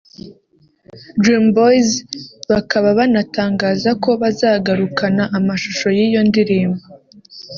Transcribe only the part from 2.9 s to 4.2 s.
banatangaza ko